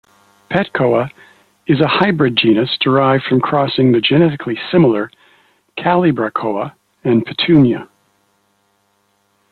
[0.49, 1.11] "Petchoa"
[1.67, 5.11] is a hybrid genus derived from crossing the genetically similar
[5.77, 7.87] Calibrachoa and Petunia.